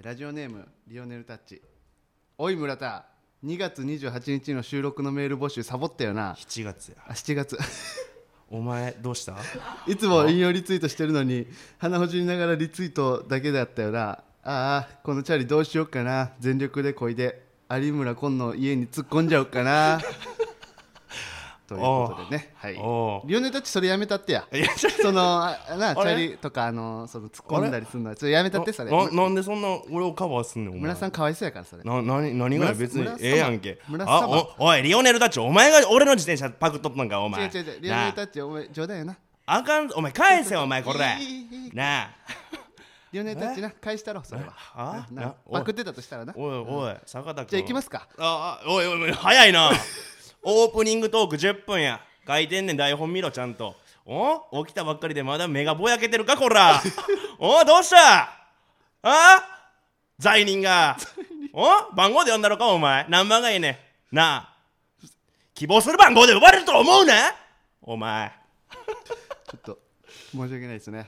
[0.00, 1.62] ーラジオネームリオネルタッチ。
[2.38, 3.04] おい村田。
[3.44, 6.34] 2月28日の収録のメール募集サボったよな。
[6.34, 6.96] 7月や。
[7.06, 7.58] あ7月。
[8.50, 9.36] お前どうした？
[9.86, 11.46] いつも引用リツイートしてるのに
[11.78, 14.22] 鼻ほじりながらリツイートだけだったよな。
[14.42, 16.32] ああこのチャリどうしよっかな。
[16.40, 20.00] 全力でこいで有村今の家に突っ込んじゃおうかな
[21.70, 22.52] ということでね。
[22.56, 22.74] はい。
[22.74, 24.44] リオネルタッチそれやめたってや。
[25.00, 28.16] そのあなチャリとかあのその突っ込んだりするのは。
[28.16, 28.90] ちょっとやめたってそれ。
[28.90, 30.82] ななんでそんな俺をカバーすんねんお前。
[30.82, 31.84] 村さんかわいそうやからそれ。
[31.84, 33.78] な何何が村別にええやんけ。
[34.00, 34.26] あ
[34.58, 37.44] おおいリオネル・ダッチお前が俺の自転車パクっとったんかお前。
[37.44, 39.16] 違う違う違うリオネルタッチお前冗談やな。
[39.46, 40.98] あかんお前返せよお前これ。
[41.72, 42.10] なあ。
[43.12, 44.54] リオネルタッチな 返したろそれは。
[44.74, 45.06] あ？
[45.10, 46.32] なパクってたとしたらな。
[46.36, 47.48] おいおい坂田君。
[47.48, 48.08] じゃあ行きますか。
[48.18, 49.70] ああおいおいおい早いな
[50.42, 52.00] オープニングトーク10分や。
[52.26, 53.74] 書いてんねん台本見ろちゃんと。
[54.06, 54.64] お？
[54.64, 56.80] 起きたばっかりでまだ目がぼやけてるかこら。
[57.38, 57.64] お？
[57.64, 58.30] どうした？
[59.02, 59.44] あ？
[60.18, 60.96] 罪人が。
[61.52, 61.94] お？
[61.94, 63.06] 番号で呼んだろかお前。
[63.08, 63.78] 何番がいいね
[64.12, 64.16] ん？
[64.16, 64.54] なあ。
[65.54, 67.14] 希望する番号で呼ばれると思うね
[67.82, 68.32] お前。
[69.50, 69.78] ちょっと
[70.32, 71.06] 申し訳ないですね。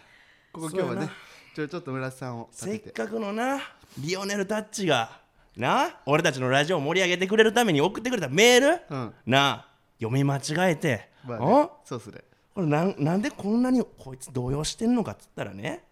[0.52, 1.10] ここ今日はね
[1.54, 3.60] ちょちょっと村田さんをせってかくのな
[3.98, 5.21] リオネル・タッチが
[5.56, 9.14] な俺たちのラジオを盛り上げてくれるために送ってくれたメール、うん。
[9.26, 12.20] なあ読み間違えて、まあおねそうっすね
[12.54, 15.84] これなんなんでこんなにこいつ動揺してんのかっつったらね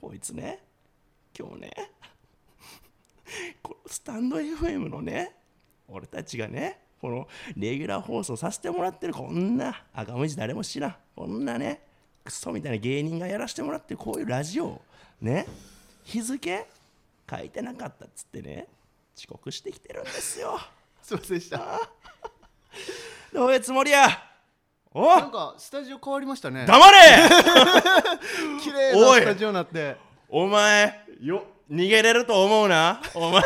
[0.00, 0.60] こいつね
[1.38, 1.70] 今日ね
[3.62, 5.34] このスタンド FM のね
[5.88, 11.80] 俺たちがねこのレギュラー放送させてもらってるこんな赤文字誰も知らんこんなね
[12.24, 14.80] クソみたいな芸人がやらせてもらってるこういうラジオを
[15.20, 15.46] ね
[16.04, 16.66] 日付
[17.30, 18.66] 書いてなかったっつってね
[19.16, 20.58] 遅刻してきてるんですよ。
[21.02, 21.80] すいませんでした。
[23.32, 24.08] どういうつもりや？
[24.92, 25.04] お！
[25.06, 26.66] なんかスタジオ変わりましたね。
[26.66, 26.98] 黙れ！
[28.62, 29.96] 綺麗おないスタジオになって。
[30.28, 33.00] お前よ逃げれると思うな？
[33.14, 33.42] お前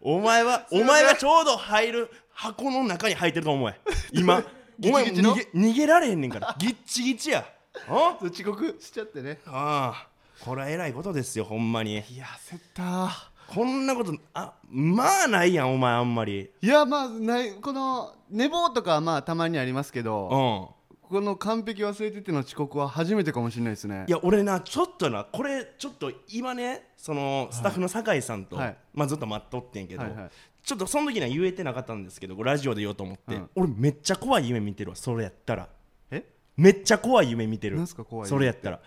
[0.00, 3.80] お前はお前がちょうど入る箱の中に入ってると思え
[4.12, 4.42] 今
[4.84, 6.54] お前逃げ逃げられへんねんから。
[6.58, 7.44] ギッチギチや。
[7.88, 9.40] あ遅刻しちゃってね。
[9.46, 10.06] あ
[10.40, 11.92] これはえらいことですよほんまに。
[12.08, 16.50] いや焦ったこんなことあまあないやんお前あんまり。
[16.60, 20.76] いやまあないこの寝坊とかはまあたまにありますけうどん。
[21.08, 24.06] この完璧忘れてての遅刻は初めてかもしれないですね。
[24.08, 28.76] いや俺なちょっとなこれちょっと今ねそのスタッフの酒井さんと、はい。
[28.92, 30.30] まあ、ずっと待っとってんけど、はいはい。
[30.64, 33.50] ちょっとその時には言えてなかったんですけどラジオで言おうと思って、うん。
[33.54, 35.68] 俺めっちゃ怖い夢見てるわそれやったら。
[36.10, 36.24] え？
[36.56, 37.76] めっちゃ怖い夢見てる。
[37.76, 38.34] なんすか怖い夢って。
[38.34, 38.80] それやったら。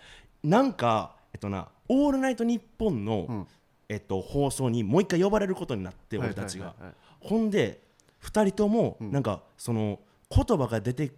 [0.44, 3.46] なんかえっとな「オールナイトニッポンの」うん
[3.90, 6.74] えっと、放送にもう一回呼ばれることになって俺たちが、
[7.18, 7.82] ほんで
[8.22, 9.10] 2人ともん。
[9.10, 9.98] なんかその
[10.34, 11.10] 言葉が出て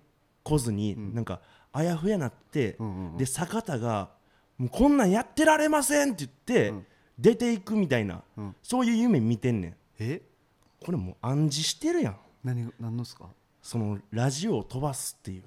[0.43, 1.41] こずに、なんか
[1.73, 2.79] あやふやなって、
[3.19, 4.11] で坂田が
[4.59, 6.87] 「もうこんなんやってられません」って言って、うん。
[7.19, 8.57] 出ていくみたいな、うん。
[8.63, 9.77] そういう夢見てんねん。
[9.99, 10.23] え？
[10.85, 12.17] これもう暗示してるやん。
[12.43, 13.27] 何が何のっすか？
[13.61, 15.43] そのラジオを飛ばすっていう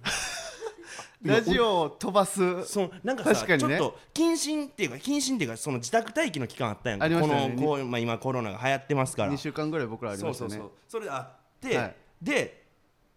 [1.25, 2.65] ラジオを飛ばす。
[2.65, 3.77] そのなんかさ確かにね。
[3.77, 7.05] ちょっと謹慎っていうか謹慎っていうかその自宅待機の期間あったやんか。
[7.05, 7.53] ありましたね。
[7.55, 9.33] このこう、まあ、今コロナが流行ってますから。
[9.33, 10.49] 2週間ぐらい僕らありましたね。
[10.51, 10.71] そうそうそう。
[10.87, 12.65] それであって、はいで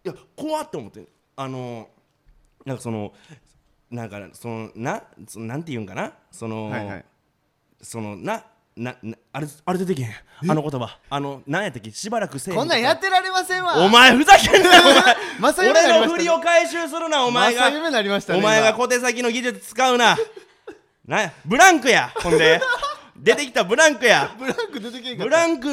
[0.03, 1.05] いや怖って思って。
[1.35, 1.89] あの
[2.65, 3.13] なんかその
[3.89, 6.13] なんかそのなそのなんて言うんかな？
[6.31, 7.05] その、はいはい。
[7.81, 8.43] そのな
[8.79, 10.09] ななあれあれ出てけへん。
[10.49, 10.97] あの言葉。
[11.09, 13.77] あのなんやったっけしばらくせえへこんなんやってられませんわ。
[13.83, 14.83] お前ふざけんなよ
[15.37, 15.71] お ましたね。
[15.71, 17.69] 俺の振りを回収するなお前が。
[17.91, 20.17] なりましたねお前が今小手先の技術使うな。
[21.05, 22.61] なやブランクやほんで
[23.21, 24.33] 出てきたブランクや。
[24.39, 25.67] ブランク出てけんかブランク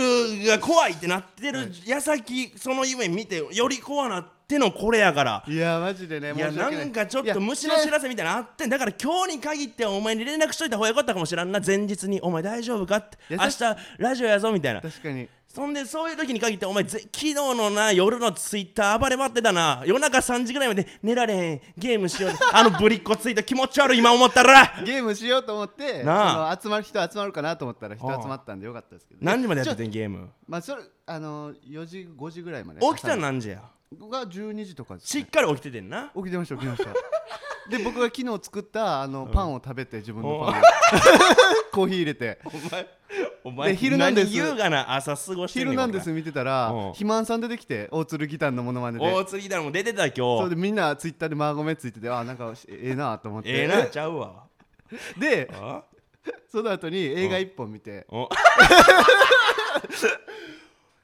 [0.46, 5.44] が怖いってなってる矢先その夢見てより怖なってのこれやから。
[5.46, 8.70] いやマジでねいや申し訳なんかちょっと虫の知らせみたいなのあってん。
[8.70, 11.60] だから今日に限ってお前に連絡しといた方がよかったかもしらんな。
[11.64, 14.80] 前日に「お前大丈夫か?」って「優し明日ラジオやぞ」みたいな。
[14.80, 19.83] 確かにそんでそういう時に限ってお前ぜ昨日のな夜のツイッター暴れ回ってたな。
[19.87, 21.61] 夜中3時ぐらいまで寝られへん。
[21.78, 22.33] ゲームしよう。
[22.53, 24.75] あのぶりっ子ツイート気持ち悪い今思ったら。
[24.84, 26.61] ゲームしようと思ってなあ。
[26.62, 30.29] 集まる人集まるかなと思ったら人集まったんでよかったですけど何時までやっててんゲーム？
[30.47, 32.81] まあそれあの4時5時ぐらいまで。
[32.81, 33.62] 起きたの何時や？
[33.99, 36.12] 僕が12時とかですしっかり起きててんな。
[36.14, 36.91] 起きてました起きてました。
[37.75, 40.62] で僕が昨日作ったあのパンを食べて自分のパンを
[41.73, 42.41] コーヒー入れて。
[42.44, 42.87] お前
[43.46, 44.37] お前で昼なんです。
[44.37, 46.81] 何優雅な朝過ごしてんねん昼なんです見てたらうん。
[46.87, 49.04] 肥満さん出てきて大鶴ギターのモノマネで。
[49.04, 50.19] 大釣りだも出てた今日。
[50.19, 53.50] それでみんなツイッターでマーゴメついててあなんかええなと思って。
[53.50, 54.46] ええなちゃうわ。
[55.16, 55.84] であ？
[56.50, 58.04] その後に映画一本見て。
[58.08, 58.28] お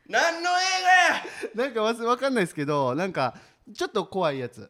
[0.09, 0.53] 何の映
[0.83, 1.25] 画や！
[1.55, 3.37] なんかわすわかんないですけどなんか
[3.73, 4.69] ちょっと怖いやつ。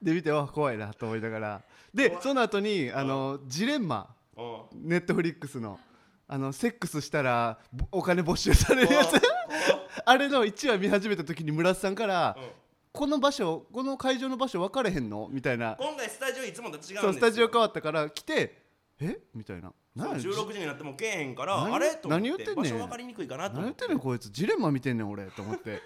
[0.00, 1.62] で見てわ怖いなと思いながら。
[1.92, 4.14] でその後にあのジレンマ。
[4.36, 4.88] うん。
[4.88, 5.80] ネットフリックスの
[6.28, 9.14] あのセックスしたらぼお金没収されるやつ。
[10.04, 12.48] あれの1話見始めた時に村瀬さんから、うん。
[12.92, 15.28] この場所この会場の場所分かれへんの？
[15.30, 15.76] みたいな。
[15.78, 17.00] 今回スタジオいつもと違うんですよ。
[17.02, 18.62] そうスタジオ変わったから来て
[19.00, 19.20] え？
[19.34, 19.72] みたいな。
[19.96, 21.74] そう何？16時になってもけえへんから何？
[21.74, 21.94] あれ？
[21.94, 22.56] と思って何言ってんねん。
[22.56, 24.28] 場所分かりにくいかなと何言っててんねんこいつ。
[24.30, 25.24] ジレンマ見てんねん俺。
[25.30, 25.80] と思って。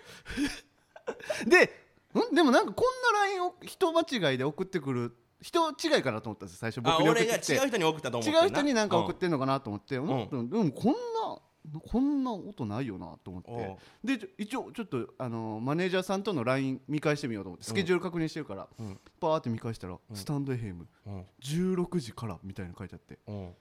[1.46, 1.64] で
[2.30, 2.34] ん？
[2.34, 6.80] でもなんかこんな LINE を人間違いで送ってくる人違いかなと思ったんです最初。
[6.84, 7.54] あ僕に送ってきて。
[7.54, 10.42] 違う人に送ったと思って違う人になんか送っっててんのかなと思って、うん。
[10.42, 10.98] んでもこんな
[11.86, 14.18] こんな音ないよなと思って。
[14.18, 17.64] で一応ちょっとあのマネージャーさんとの LINE 見返してみようと思って。
[17.64, 19.00] スケジュール確認してるから、うん。
[19.20, 21.26] パーって見返したら、スタンド FM うん。
[21.42, 23.18] 16時からみたいなの書いてあって。
[23.28, 23.54] うん。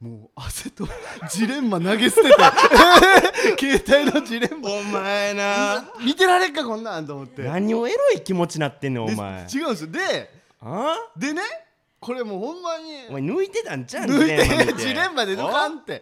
[0.00, 0.84] もう汗と
[1.30, 2.28] ジレンマ投げ捨てて。
[3.80, 4.70] 携帯のジレンマ。
[4.70, 5.92] お前な。
[6.04, 7.44] 見てられんかこんなんと思って。
[7.44, 9.90] 何をエロい気持ちなってんねんおで前違うんですよ。
[9.92, 10.96] であ？
[11.16, 11.42] でね
[12.00, 14.10] これもうほんまにお前抜いてたんちゃうん？
[14.10, 15.36] 抜いてジレンマで。
[15.36, 16.00] 抜かんって。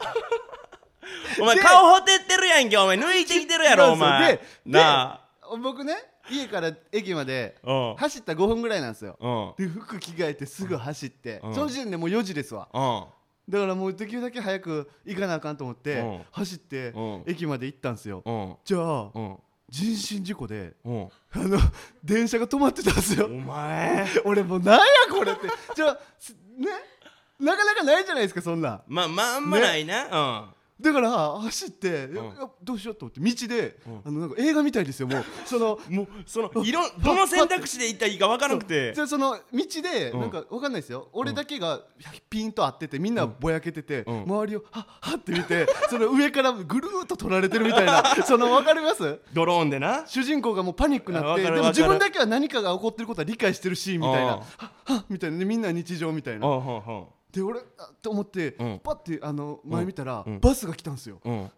[1.40, 1.44] お？
[1.44, 2.96] 前で顔ほてってるやんけお前。
[2.96, 4.34] 抜いてきてるやろお前。
[4.34, 5.20] ででな
[5.62, 5.94] 僕ね
[6.30, 7.56] 家から駅まで
[7.96, 9.16] 走った5分ぐらいなんですよ。
[9.20, 9.66] うん。
[9.66, 11.54] で服着替えてすぐ走って、うん。
[11.54, 12.68] その時点でもう4時ですわ。
[12.72, 13.04] うん。
[13.52, 16.20] だからもうできるだけ早く行かなあかんと思って、うん。
[16.30, 17.24] 走ってうん。
[17.26, 18.56] 駅まで行ったんですよ、うん。
[18.64, 19.38] じゃあうん
[19.70, 21.08] 人身事故でうん。
[21.32, 21.58] あの
[22.04, 23.26] 電車が止まってたんですよ。
[23.26, 24.06] お前。
[24.24, 25.42] 俺もうなんやこれって。
[25.74, 25.86] じゃ
[26.58, 26.68] ね？
[27.38, 28.82] なかなかないじゃないですかそんなん。
[28.86, 32.22] まあまああんまないなだから走って、いやいや
[32.62, 35.24] どうしようと思って道で、あのなんか映画みたいですよ もう。
[35.44, 38.92] そのうんもうそのいろんどの選択肢で行ったらいいか分からなくて。
[38.94, 40.20] じゃあその道でうん。
[40.20, 41.80] なんかわかんないですよ、俺だけが
[42.28, 44.22] ピンと合っててみんなぼやけてて、うん。
[44.24, 49.20] 周りをはっはって見て その上からぐるーっと取られてるみたいな そのわかります？
[49.32, 50.04] ドローンでな。
[50.06, 54.40] 主人公がもうパニックになってでも自分だけは何かが起こってることは理解してるしみたいなうん。
[54.40, 56.46] はっはっみたいなでみんな日常みたいな。
[56.46, 58.80] うんうんで俺あと思って、うん。
[58.82, 60.40] パッてあの前見たら、うん。
[60.40, 61.20] バスが来たんですよ。
[61.24, 61.50] うん。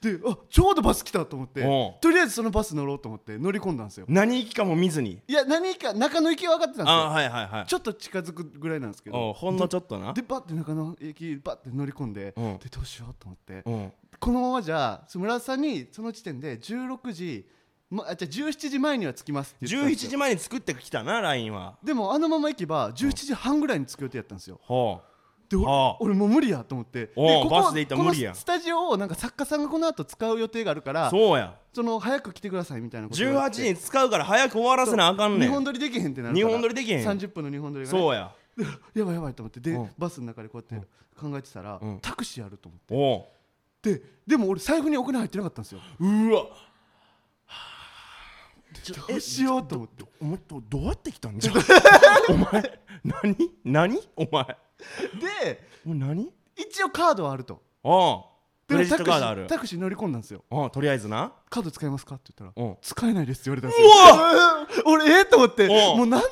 [0.00, 1.94] であちょうどバス来たと思ってうん。
[1.98, 4.04] とりあえずそのバス乗ろうと思って乗り込んだんですよ。
[4.06, 5.22] 何行きかも見ずに？
[5.26, 7.00] いや何か中の行きは分かってたんですよ。
[7.00, 7.66] あはいはいはい。
[7.66, 9.30] ちょっと近づくぐらいなんですけど。
[9.30, 10.12] おほんのちょっとな。
[10.12, 12.58] でバッて中野駅バッて乗り込んで、うん。
[12.58, 13.92] でどうしようと思って、うん。
[14.20, 17.46] このままじゃ村田さんにその時点で16時、
[17.90, 20.10] ま、あじゃあ17時前には着きますって言ってたん17ですよ。
[20.10, 21.78] 時前に作ってきたな LINE は。
[21.82, 24.60] でもあのまま行けば17時半ぐらいに着く予定やったんですよ。
[24.62, 25.00] ほ
[25.48, 25.96] で俺,、はあ。
[26.00, 27.06] 俺もう無理やと思って。
[27.06, 28.32] でここバスで行ったら無理やん。
[28.32, 35.48] このスタジオをなんか作家さんがこの後使う予定があるからそそうやの早く来てくださいみたいなこと言わ18れて時に使うから早く終わらせなあかんねん。
[35.48, 36.46] 日本撮りできへんってなるから。
[36.46, 37.06] 日本撮りできへん。
[37.06, 38.32] 30分の日本撮りが、ね、そうや。
[38.56, 38.64] で
[39.00, 39.60] やばいやばいと思って。
[39.60, 39.90] で、うん。
[39.98, 40.86] バスの中でこうやって
[41.18, 41.98] 考えてたら、うん。
[42.00, 43.20] タクシーあると思っ
[43.82, 43.94] て。
[43.94, 45.80] ででも俺財布にお金入ってなかったんですよ。
[46.00, 46.46] うわ。
[49.08, 50.04] どうしようと思って。
[50.20, 51.52] お前どどうやって来たんじゃ
[52.28, 53.50] お前何？
[53.64, 54.00] 何？
[54.16, 54.56] お前
[55.20, 56.32] でお前何？
[56.56, 57.62] 一応カードはあると。
[57.82, 58.24] おう
[58.66, 59.46] クレジットカードある。
[59.46, 60.44] ータクシー乗り込んだんですよ。
[60.72, 61.32] とりあえずな。
[61.50, 62.76] カード使えますかって言ったらうん。
[62.80, 64.84] 使えないですって言われたんですよ。
[64.92, 66.26] 俺ええと思ってもうなんで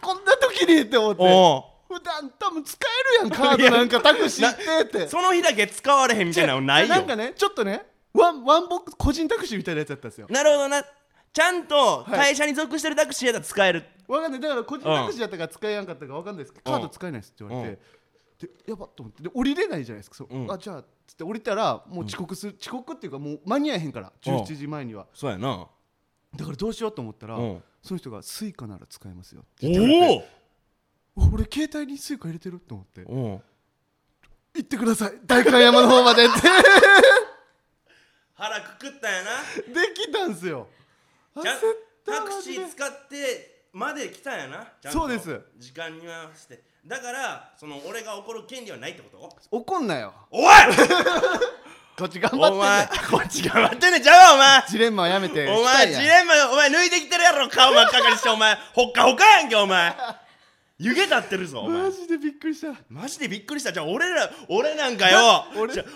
[0.00, 1.22] こんこんな時にって思って。
[1.22, 2.78] お普段多分使
[3.20, 5.04] えるやんカードなんか タクシーってって。
[5.06, 6.88] うその日だけ使われへんみたいなのないよ。
[6.88, 10.26] なんかねちょっとねワンワンボックス個人タクシーみたいなやつだったんですよ。
[10.28, 10.84] なるほどな
[11.32, 13.84] ちゃんと会社に属してるタクシーやったら使える。
[14.06, 14.40] わかんない。
[14.40, 16.52] だから個人タクシーだったから使えやんかったかわかんないです。
[16.52, 16.80] けど、うん。
[16.80, 17.82] カード使えないですって言われて、
[18.46, 19.22] でやばっと思って。
[19.22, 20.16] で降りれないじゃないですか。
[20.16, 20.52] そう、うん。
[20.52, 24.12] あじゃあつって降りたらもう遅刻する、遅刻っていうかもう間に合えへんから。
[24.22, 25.06] 17時前には。
[25.14, 25.66] そうやな。
[26.36, 27.62] だからどうしようと思ったら、うん。
[27.82, 30.28] その人がスイカなら使えますよって言ってくれて。
[31.14, 33.04] お俺携帯にスイカ入れてると思って。
[33.06, 33.42] おお
[34.54, 35.12] 行ってください。
[35.24, 36.34] 代官山の方までって。
[38.34, 39.30] 腹くくったんやな。
[39.72, 40.68] できたんすよ
[41.34, 44.72] タクシー使ってまで来たんやな。
[44.82, 44.98] ちゃんと。
[45.00, 45.40] そうです。
[45.58, 46.62] 時間に合わせて。
[46.86, 49.56] だからその俺が怒る権利はないってこと？
[49.56, 50.12] 怒んなよ。
[50.30, 50.52] おい！
[51.96, 54.02] こっち頑張ってお前ねこっち頑張ってんねん。
[54.02, 54.64] ちゃうわお前。
[54.68, 57.48] ジレンマはやめてお前ジレンマお前抜いてきてるやろ。
[57.48, 58.56] 顔真っ赤かにしてお前。
[58.74, 59.94] ほっかほかやんけお前。
[60.78, 61.82] 湯気立ってるぞお前。
[61.82, 62.74] マジでびっくりした。
[62.88, 63.72] マジでびっくりした。
[63.72, 65.44] じゃあ俺ら俺なんかよ。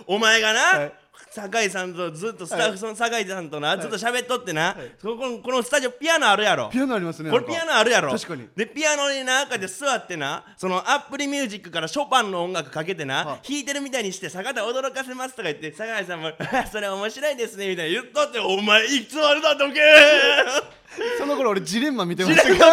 [0.06, 0.92] お前がな、はい
[1.30, 3.80] 酒井さんとずっとスタッフ、その酒井さんとな、い。
[3.80, 6.68] ずっと喋っとってな、そこのこのスタジオピアノあるやろ？
[6.70, 8.10] ピアノありますねこれピアノあるやろ？
[8.12, 8.48] 確かに。
[8.56, 16.32] でピアノに中で座ってなそのアップルミュージックからショパンの音楽かけてな、は弾いてるみたいにして坂田驚かせますとか言って酒井さんも
[16.72, 19.80] それ面白いですねみたいな言っとってお前いつまでだとけ
[21.18, 22.42] その頃俺ジレンマ見てました。
[22.44, 22.64] けど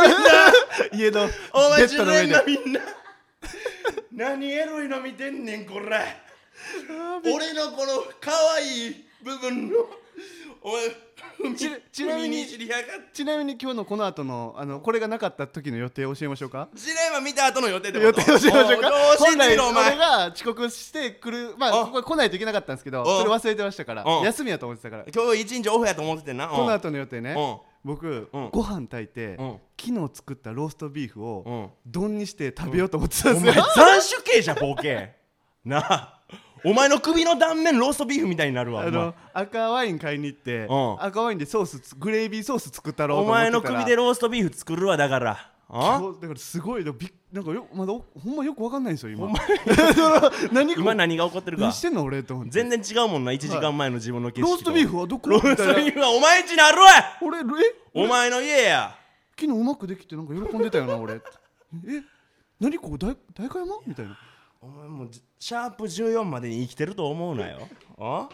[0.94, 2.34] 家のお前ベ自分ッドの上で。
[2.34, 2.80] がみんな。
[4.14, 6.23] 何エロいの見てんねんこれ
[7.24, 9.76] 俺のこの可愛い部分の
[10.62, 10.90] お前
[11.58, 12.46] ちちなみに
[13.12, 16.70] ちなみに今日のこの後のあのこれがなかった時の予定を教えましょうか？
[16.74, 18.22] ジレンマ見た後の予定ってこと？
[18.22, 18.92] 予定を教えましょうか？
[19.20, 21.86] 本来俺が遅刻してくるまあお。
[21.88, 23.06] ここ来ないといけなかったんですけどお。
[23.20, 24.24] それ忘れてましたからお。
[24.24, 25.06] 休みやと思ってたから。
[25.14, 27.36] 今日一日オフやと思っててんなこの後の予定ね。
[27.38, 28.50] うん僕うん。
[28.52, 29.58] ご飯炊いてうん。
[29.78, 31.72] 昨日作ったローストビーフうをん。
[31.86, 33.54] 丼にして食べようと思ってたんですよ。
[33.54, 33.64] 斬
[34.22, 35.16] 首刑じゃボケ。
[35.66, 36.20] なあ
[36.66, 41.04] お前の首の断面ローストビーフみたいになるわあの赤ワイン買いに行ってうん。
[41.04, 45.50] 赤ワインでソースつグレービーソース作ったろお前の首でローストビーフ作るわだから。
[45.70, 46.02] あ？
[46.22, 46.92] だからすごいな
[47.42, 49.28] んかよまだおほんまよくわかんないんですよ今。
[50.54, 51.64] 何こ今何が起こってるか。
[51.64, 52.52] 何してんの俺と思って。
[52.52, 54.52] 全然違うもんな1時間前の自分の景色と。
[54.52, 55.30] ローストビーフはどこ？
[55.30, 56.88] ローストビーフはお前んちにあるわ。
[57.22, 57.44] 俺え？
[57.94, 58.96] お前の家や。
[59.40, 61.16] 昨日うまくできてなんか喜んでたよな俺。
[61.16, 61.20] え？
[62.60, 63.76] 何ここ大大会山？
[63.88, 64.18] みたいな
[64.64, 67.68] お前もうじシャープ14までに生きてると思うなよ。
[68.00, 68.30] あ？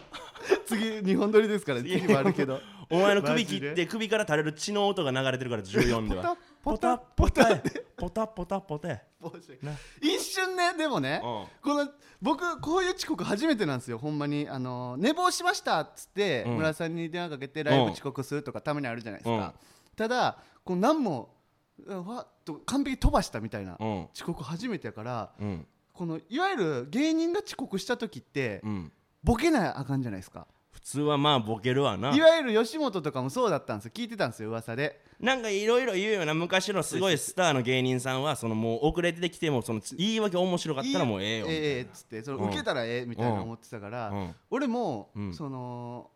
[0.67, 1.79] 次日本撮りですから。
[1.79, 2.07] 次。
[2.07, 2.61] もあるけど。
[2.91, 6.37] お前の首切って首から垂れる血の音が流れてるから14では。
[6.61, 7.57] ポタポタ
[7.97, 8.27] ポタ。
[8.27, 8.87] ポタポタ。
[8.89, 9.71] な。
[10.01, 11.47] 一瞬ねでもねうん。
[11.63, 11.89] この
[12.21, 14.47] 僕こういう遅刻初めてなんですよほんまに。
[14.47, 16.55] あの寝坊しましたっつって、うん。
[16.57, 19.53] 村さんに電話かけてライブ遅刻するとかたまにあるじゃないですか、うん。
[19.95, 21.35] ただこう何も
[21.79, 24.03] うわっと完璧に飛ばしたみたいな、うん。
[24.13, 25.67] 遅刻初めてやからうん
[25.99, 28.91] このいわゆる芸人が遅刻した時って、うん。
[29.21, 30.47] ボケなあかんじゃないですか。
[30.71, 32.15] 普通はまあボケるわな。
[32.15, 33.91] いわゆる吉本とかもそうだったんですよ。
[33.93, 35.01] 聞いてたんですよ噂で。
[35.19, 44.35] なんかいろいろ言うよな昔のすごいスターの芸人さんはそのもう遅れてきてもその言い訳面白かったらもうええよいいええっつってそのうん受けたらええみたいな思ってたから、うん。
[44.49, 45.33] 俺も、うん。
[45.33, 46.11] その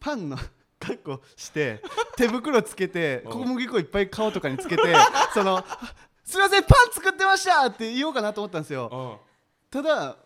[0.00, 0.36] パンの
[0.80, 1.80] 格好して
[2.16, 3.32] 手袋つけてうん。
[3.32, 4.82] 小麦粉いっぱい顔とかにつけて
[5.32, 5.64] その
[6.32, 8.88] 「すいませんパン作ってました!」って言おうかなと思ったんですよ。
[8.90, 9.82] うん。
[9.82, 10.16] ただ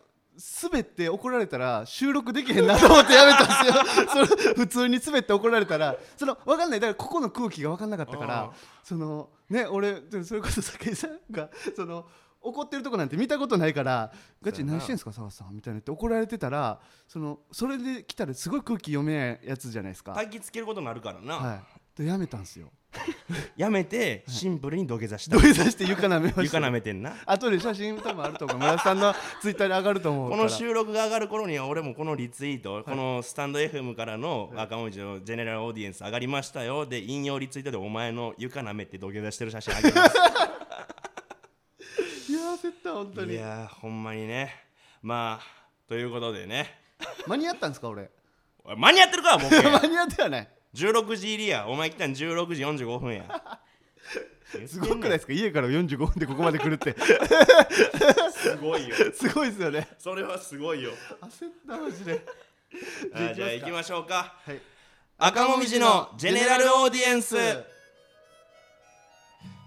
[0.62, 4.06] 滑って怒られたら収録できへんなと思ってやめたんですよ。
[4.12, 6.80] その普通に滑って怒られたらその分かんない。
[6.80, 8.50] だからここの空気が分かんなかったからうん。
[8.84, 12.06] そのね俺それこそ酒井さんがその
[12.40, 20.12] 怒ってるとこなんて見たことないからガチで何してんすか澤さんみたいなって怒られてたらそのそれで来たらすごい空気読めないやつじゃないですか。
[20.12, 21.62] 焚きつけることになるからな、はい。
[21.96, 22.70] でやめたんですよ
[23.56, 25.36] やめてシンプルに土下座した。
[25.36, 26.42] 土下座して床舐めました。
[26.42, 27.14] 床舐めてんな。
[27.26, 28.58] 後で写真多分あると思う。
[28.58, 40.16] 村田さんのツイッターに上がると思うこの収録が上がる頃には俺もこのリツイート、このスタンド FM からの赤文字のジェネラルオーディエンス上がりましたよで引用リツイートでお前の床舐めて土下座してる写真あげます。
[42.28, 44.52] いや焦った本当いにやーほんまにね。
[45.02, 45.46] まあ
[45.88, 46.78] ということでね。
[47.26, 48.10] 間に合ったんですか俺？
[48.76, 49.56] 間に合ってるかボケ。
[49.62, 51.66] 間に合ってはない16時入りや。
[51.68, 53.24] お前来たん16時45分や。
[54.68, 55.32] すごくないですか？
[55.32, 56.94] 家から45分でここまで来るって。
[58.32, 58.94] すごいよ。
[59.12, 59.88] すごいですよね。
[59.98, 60.92] それはすごいよ。
[61.22, 62.20] 焦ったマジで。
[63.34, 64.36] じゃあ行きましょうか。
[64.44, 64.60] はい。
[65.18, 67.36] 赤もみじのジェネラルオーディエンス。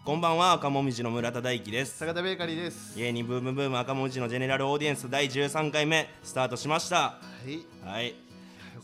[0.06, 1.98] こんばんは赤もみじの村田大樹です。
[1.98, 2.98] 坂田ベーカリーです。
[2.98, 6.98] 芸人ブームブーム赤もみじのジェネラルオーディエンス第13回目スタートしました。
[6.98, 7.66] はい。
[7.86, 8.29] はい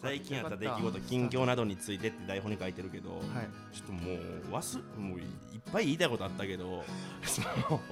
[0.02, 3.76] 最近あった出来事近況などについてって台本に書いてるけど、はい。
[3.76, 4.18] ちょっともう
[4.52, 5.26] 忘もういっ
[5.72, 6.84] ぱい言いたいことあったけど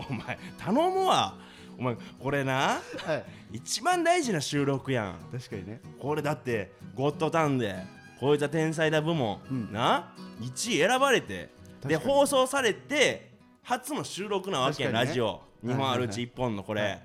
[0.10, 1.36] お前頼むわ。
[1.78, 3.16] お前これなは
[3.52, 3.58] い。
[3.58, 5.16] 一番大事な収録やん。
[5.32, 5.82] 確かにね。
[6.00, 7.76] これだってゴッドタンで
[8.20, 9.72] こいつは天才だ部門、うん。
[9.72, 11.50] な1位選ばれて
[11.82, 13.34] で放送されて
[13.64, 14.92] 初の収録なわけね。
[14.92, 15.42] ラジオ。
[15.66, 17.04] 日本あるうちはい1本のこれ、はい。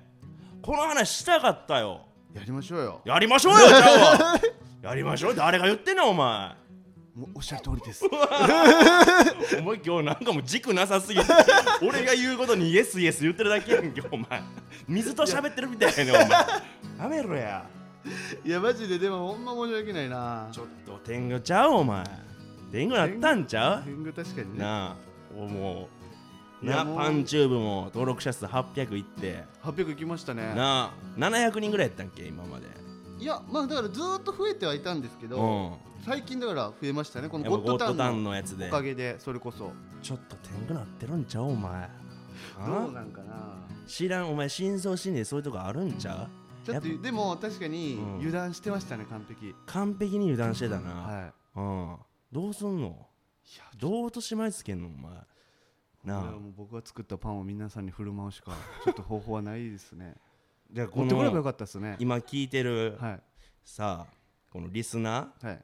[0.61, 2.05] この話したかったよ。
[2.33, 3.01] やりましょうよ。
[3.05, 4.39] やりましょうよじゃあ
[4.81, 6.55] やりましょう誰が言ってんのお前。
[7.13, 8.05] もうおっしゃる通りです。
[8.07, 11.25] お前今日なんかもう軸なさすぎて
[11.81, 14.41] 俺が言うことにイエスイエス言ってるだけやん今日お前。
[14.87, 16.29] 水と喋ってるみたいやねお前。
[16.29, 17.65] やめろや。
[18.45, 20.47] いやマジででもほんま申し訳ないな。
[20.49, 22.03] ちょっと天狗ちゃうお前。
[22.71, 24.59] 天狗なったんちゃ天狗確かにうね。
[24.59, 24.95] なあ。
[25.35, 25.89] おも
[26.61, 26.65] う。
[26.65, 29.43] なパンチューブも登録者数800いって。
[29.61, 30.53] 800いきましたね。
[30.55, 31.19] なあ。
[31.19, 32.78] 700人ぐらいやったんけ今まで
[33.19, 36.03] いやまあだからずーっと増えてはいたんですけど、うん。
[36.05, 37.27] 最近だから増えましたね。
[37.27, 39.71] このやっぱゴッドタゴッドタンンののやつでおかげでそれこそ。
[40.01, 41.71] ちょっと天狗なってるんちゃうお前。
[41.73, 41.89] あ
[42.65, 43.67] どうなんかな。
[43.85, 46.29] 知らんお前深層心理でそういうとこあるんちゃ
[46.63, 46.65] う？
[46.65, 48.15] ちょっとやっでも確かにうん。
[48.15, 49.53] 油断してましたね完璧。
[49.65, 51.97] 完璧に油断してたな、はうん。
[52.31, 52.87] どうすんの？
[52.87, 52.89] い
[53.55, 55.11] いやどう落とし前つけんのお前？
[55.11, 55.19] こ
[56.05, 56.21] なあ。
[56.21, 58.53] れはもう僕が作ったパンを皆さんに振る舞うしか
[58.85, 60.15] ちょっと方法はないですね
[60.71, 63.19] じゃあこ持ってこればよのかったですね今聞いてるはい。
[63.63, 64.13] さあ
[64.51, 65.59] このリスナーはい。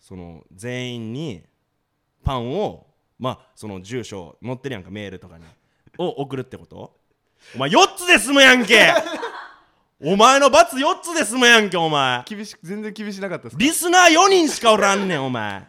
[0.00, 1.42] その全員に
[2.24, 2.86] パンを
[3.18, 5.44] まあその住所載ってるやんかメールとかに。
[5.98, 6.96] を送るってこと？
[7.56, 8.92] お前4 つで済むやんけ！
[10.00, 12.22] お前の罰4つで済むやんけお前。
[12.24, 13.58] 厳しく全然厳しなかったですか？
[13.62, 15.66] リスナー4人しかおらんねんお前。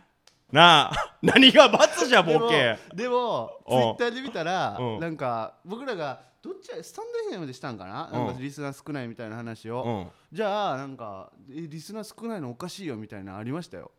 [0.52, 2.78] なあ何が罰じゃボケ。
[2.94, 5.00] でもツイうんッターで見たらうん。
[5.00, 8.10] なんか僕らがどっちやスタンド FM でしたんかな？
[8.12, 9.84] なんかリスナー少ないみたいな話を。
[9.84, 10.08] うん。
[10.32, 13.92] じゃあなんかえリスナー少ないのおかしいよみたいなのありましたよ。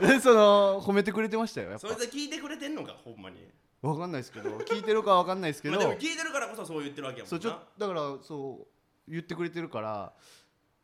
[0.00, 1.88] で その褒めてくれてましたよやっぱ。
[1.88, 3.46] それで聞いてくれてんのかほんまに。
[3.82, 4.50] わかんないですけど。
[4.58, 5.76] 聞いてるかわかんないですけど。
[5.76, 7.30] まあでも聞いてるからこそそう言ってるわけやもんな。
[7.30, 8.66] そうちょだからそ
[9.06, 10.12] う言ってくれてるから。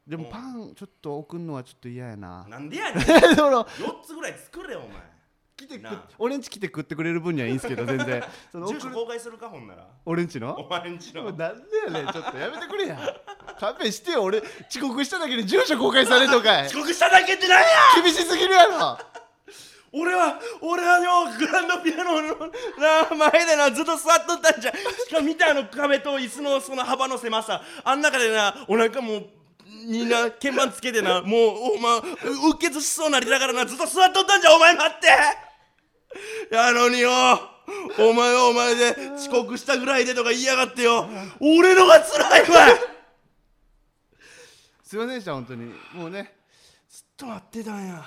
[0.07, 0.31] でもうん。
[0.31, 2.47] パンちょっと送るのはちょっと嫌やな。
[2.49, 3.05] なんでやねん。
[3.37, 5.16] その4つぐらい作れよお前
[5.57, 6.05] 来てくなあ。
[6.19, 8.23] 俺んち来て食ってくれる分にはいいんですけど全然。
[8.53, 8.93] その住送る。
[8.95, 9.87] 所公開するかほんなら。
[10.05, 10.55] 俺んちの？
[10.55, 11.23] お前んちの。
[11.23, 12.13] もうなんでやねん。
[12.13, 12.99] ちょっとやめてくれや。
[13.59, 14.23] 勘弁してよ。
[14.25, 16.67] 俺遅刻しただけで住所公開されんのかい。
[16.67, 17.67] 遅刻しただけってなんや！
[18.03, 18.99] 厳しすぎるやろ。
[19.93, 22.37] 俺は俺はよグランドピアノの
[23.17, 27.63] な前でなずっと座っとったんじゃしかも見たあの壁と椅子のその幅の狭さ。
[27.83, 29.27] あん中でなお腹もう
[29.87, 35.07] みんな鍵盤つけてなもうお前うっ血しそうなりながらなずっと座っとったんじゃお前待って
[36.51, 37.11] やのによ。
[37.99, 41.09] お前はお前で遅刻したぐらいでとか言いやがってよ。
[41.41, 42.47] 俺のが辛いわ。
[44.85, 45.75] すいませんでした本当に。
[45.93, 46.37] もうね。
[46.89, 48.05] ずっと待ってたんや。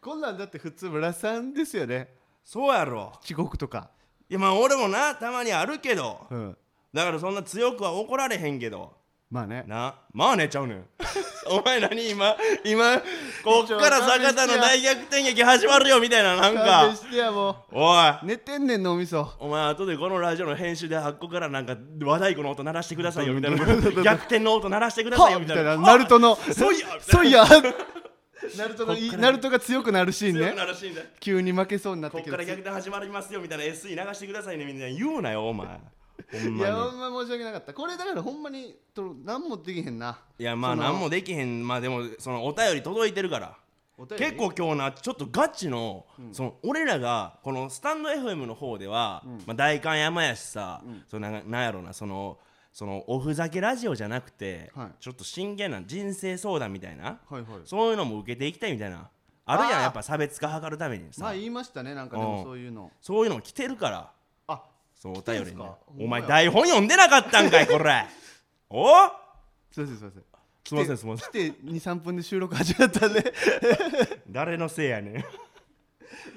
[0.00, 2.14] こんなんだって普通村さんですよね。
[2.44, 3.12] そうやろ。
[3.24, 3.90] 遅刻とか。
[4.28, 6.26] いやまあ俺もなたまにあるけど。
[6.30, 6.56] うん。
[6.92, 8.96] だからそんな強くは怒られへんけど
[9.30, 9.64] まあね。
[9.66, 10.84] なまあねちゃうねん。
[11.50, 12.98] お前何今今
[13.44, 18.08] こっから坂田の大逆転劇始まるよみたいななん勘か弁してやもおい。
[18.10, 23.58] う寝てんねん脳みそお前後でこのラジオの編集であっこからなんか和太鼓の音鳴らしてくださいよみたいな。
[24.02, 25.76] 逆転の音鳴らしてくださいよみたいな。
[25.76, 27.44] ナルトのそういやそういや。
[28.56, 30.52] ナルトのナルトが強くなるシーンね。
[30.52, 34.98] なるシーンだ急に負けそうになっこったけどから逆転始まりますよみたいな SE 流してくださいねみたいな。
[34.98, 35.66] 言うなよお前
[36.30, 37.74] ほんいやまにほんま申し訳なかった。
[37.74, 40.18] これだからほんまにと何もできへんな。
[40.38, 41.66] いやまあその何もできへん。
[41.66, 43.56] まあでもそのお便り届いてるから。
[43.96, 44.24] お便り？
[44.24, 52.38] 結構今日なちょっとガチの,、その俺らがこのスタンド FM の方では、まあ、代官山やしさ、そのなんなんやろなその
[52.72, 54.88] そのおふざけラジオじゃなくて、はい。
[54.98, 57.44] ちょっと真剣な人生相談みたいな、はいはい。
[57.64, 59.08] そういうのも受けていきたいみたいな
[59.46, 62.42] あるやあーんやっぱ差別化図るためにさ、まあ言いましたねなんかでもうん。
[62.44, 62.90] そういうの。
[63.00, 63.98] そういうの来てるから。
[63.98, 64.10] あ
[65.04, 65.76] そのお便りにすか。
[66.00, 68.06] お前台本読んでなかったんかいこれ。
[68.70, 68.86] お？
[69.70, 70.24] すいませんすいません。
[70.64, 71.30] すいませんすいません。
[71.30, 73.34] 来て23分で収録始まったんで。
[74.30, 75.16] 誰のせいやねん。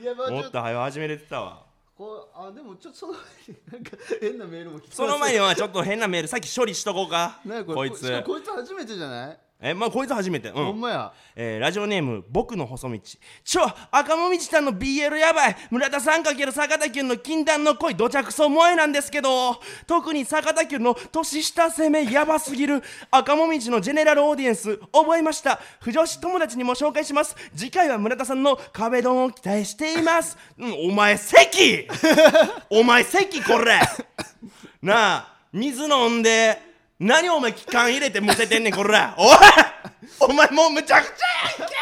[0.01, 1.65] いやまあもっと早始めれてたわ。
[1.95, 4.97] こうあでもちょっとその前になんか変なメールも来てます。
[4.97, 7.39] その前にはちょっと変なメールさっき処理しとこうか。
[7.45, 8.05] なんかこいつ。
[8.05, 10.49] しかもこいつ初めてじゃない、えまあこいつ初めて。
[10.49, 10.53] うん。
[10.53, 11.13] ほんまや。
[11.35, 12.99] えーラジオネーム僕の細道。
[13.43, 15.55] ちょ赤もみちさんの BL やばい。
[15.71, 17.95] 村田さん×坂田君の禁断の恋。
[17.95, 19.59] どちゃくそ萌えなんですけど。
[19.87, 22.05] 特に坂田君の年下攻め。
[22.11, 22.83] やばすぎる。
[23.09, 24.77] 赤もみちのジェネラルオーディエンス。
[24.93, 25.59] 覚えました。
[25.81, 27.35] 不女子友達にも紹介します。
[27.55, 31.87] 次回は村田さんの壁ドンを期待しています、うん、お前席。
[32.69, 33.79] お前席これ。
[34.83, 36.66] なあ水飲んで
[36.99, 39.13] 何お前気管入れてむせてんねんこら。
[39.19, 39.37] おい。
[40.19, 41.27] お前もうむちゃくちゃ
[41.61, 41.75] やんけ。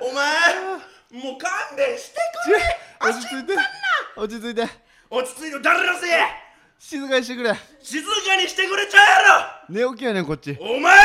[0.00, 0.54] お前
[1.24, 2.78] もう勘弁してくれ。
[3.10, 3.54] 落ち着いて。
[4.16, 4.68] 落ち着いて。
[5.10, 6.06] 落ち着いて誰のせ。
[6.06, 6.10] い
[6.78, 7.52] 静かにしてくれ。
[7.82, 10.54] 静かにしてくれちゃうや寝起きやねんこっち。
[10.54, 10.96] ろお前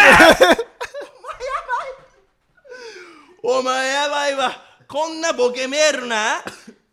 [3.41, 4.51] お前やばいわ。
[4.87, 6.43] こんなボケメールな。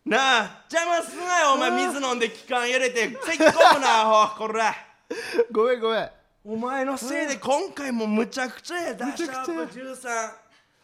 [0.05, 1.53] なあ邪魔すなよ。
[1.53, 4.75] お前水飲んで気管入れてせっ込むなアホこら
[5.51, 6.11] ごめんごめん。
[6.43, 9.61] お前のせいで今回もむちゃくちゃやダシちゃくちゃや。
[9.61, 9.79] ャープ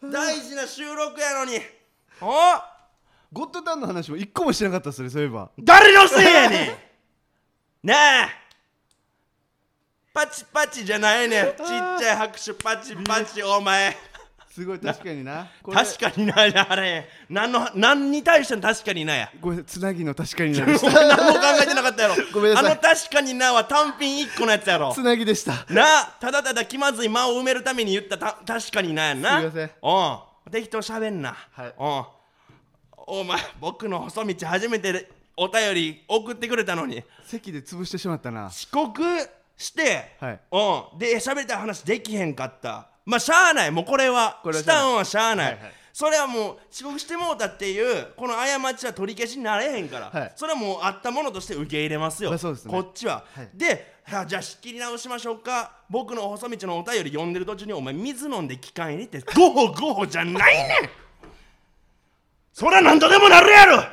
[0.07, 1.60] 13大事な収録やのに。
[2.21, 2.31] お
[3.31, 5.51] ゴッドタンの話も一個もしてなかったっすねそういえば。
[5.60, 6.67] 誰のせいやね
[7.84, 7.88] ん。
[7.88, 8.29] なあ。
[10.13, 11.45] パチパチじゃないねん。
[11.45, 13.95] ちっちゃい拍手パチパチお前
[14.51, 15.47] すごい確かにな。
[15.63, 16.35] 確かにな
[16.69, 17.07] あれ。
[17.29, 19.31] 何の何に対しての確かになや。
[19.39, 22.15] ごめんつなぎの確かになりましお前何も考えてなかったやろ。
[22.33, 22.71] ごめんなさい。
[22.73, 24.89] あの確かになは単品1個のやつやろ。
[24.89, 25.65] たつなぎでした。
[25.73, 29.39] なあただただ気まずい間を埋めるために言ったた確かになやんな。
[29.39, 29.71] すいません。
[29.81, 30.51] うん。
[30.51, 31.37] 適当喋んな。
[31.51, 31.73] はい。
[31.79, 33.21] うん。
[33.21, 37.01] お前僕の細道初めてお便り送ってくれたのに。
[37.23, 38.47] 席で潰してしまったな。
[38.47, 39.01] 遅刻
[39.55, 40.39] して、はい。
[40.51, 40.99] うん。
[40.99, 43.71] で喋りたい話できへんかったまあしゃあない。
[43.71, 44.39] もうこれは。
[44.43, 44.83] これはしゃあない。
[44.83, 45.73] したんはしゃあない、はいはい。
[45.93, 50.33] それはもう遅刻してもうたっていうこの過ちは取り消しになれへんから、はい。
[50.35, 52.71] それはもうあったものとして受け入れますよ、まあそうですね。
[52.71, 53.49] こっちは、はい。
[53.53, 55.71] ではじゃあ仕切り直しましょうか。
[55.89, 60.89] 僕の細道のお便り読んでる途中にお前水飲んで機械にって ゴホゴホじゃないねん。
[62.53, 63.83] そりゃ何とでもなるやろ。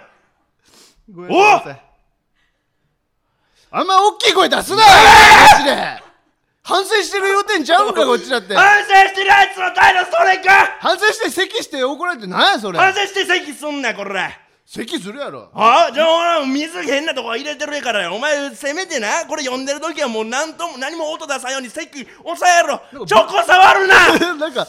[1.12, 1.82] ごめんなさい。
[3.70, 6.07] あんま大きい声出すなマジで
[6.68, 8.54] 反省してる言うてんちゃうんか こっちだって。
[8.54, 10.76] 反省してるやつの態度それか。
[10.80, 12.78] 反省して咳して怒られてなんやそれ。
[12.78, 14.38] 反省して席すんなこれ。
[14.66, 15.48] 咳するやろ。
[15.54, 18.14] あじゃあ俺水変なとこ入れてるからよ。
[18.14, 22.82] お前せめてなこれ読んでる時はもう何とも何も音出さんように席抑えろ。
[23.06, 24.18] チョコ触るな。
[24.36, 24.66] なんか。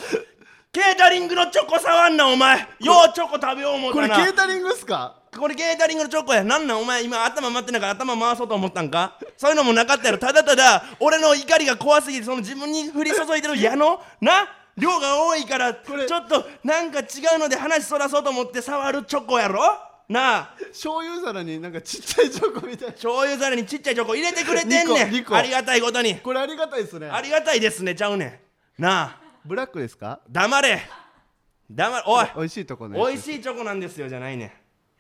[0.72, 2.60] ケータリングのチョコ触んなお前。
[2.80, 5.16] ようチョコ食べよう思これったなケータリングっすか？
[5.38, 6.44] これケータリングのチョコや。
[6.44, 6.82] なんなん？
[6.82, 9.18] お前今頭回ってないから頭回そうと思ったんか？
[9.38, 10.18] そういうのもなかったやろ。
[10.18, 14.48] ただただ俺の怒りが怖すぎてその自分に降り注いでる矢のな？
[14.78, 16.04] 量が多いからちれ。
[16.04, 17.04] ょっとなんか違
[17.36, 19.62] うので話そらそうと思って触るチョコやろ？
[20.08, 20.56] なあ。
[20.70, 22.94] 醤油皿になんかちっちゃいチョコみたいな。
[22.94, 24.15] 醤油皿にちっちゃいチョコ。
[24.15, 25.34] 入れてくれてんねん。
[25.34, 26.15] ありがたいことに。
[26.15, 27.08] これありがたいですね。
[27.08, 27.94] ありがたいですね。
[27.94, 28.42] ちゃうね
[28.78, 28.82] ん。
[28.82, 29.22] なあ。
[29.46, 30.22] ブラックですか？
[30.30, 30.82] 黙れ。
[31.70, 32.04] 黙れ。
[32.08, 32.98] おい美味しいとこね。
[32.98, 34.52] 美味しいチョコなんですよじゃないねん